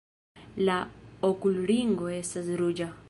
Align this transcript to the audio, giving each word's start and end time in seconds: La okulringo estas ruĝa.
La 0.69 0.77
okulringo 1.29 2.09
estas 2.23 2.51
ruĝa. 2.63 2.91